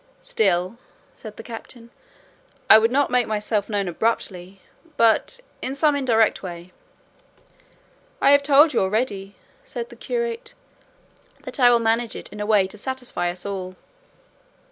[0.21, 0.77] "Still,"
[1.13, 1.91] said the captain,
[2.71, 4.59] "I would not make myself known abruptly,
[4.97, 6.73] but in some indirect way."
[8.19, 10.55] "I have told you already," said the curate,
[11.43, 13.75] "that I will manage it in a way to satisfy us all."